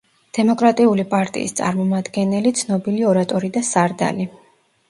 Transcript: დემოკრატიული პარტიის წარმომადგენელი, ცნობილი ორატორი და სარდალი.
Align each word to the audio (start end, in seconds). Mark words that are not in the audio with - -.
დემოკრატიული 0.35 1.03
პარტიის 1.11 1.53
წარმომადგენელი, 1.59 2.55
ცნობილი 2.63 3.07
ორატორი 3.13 3.53
და 3.59 3.67
სარდალი. 3.73 4.31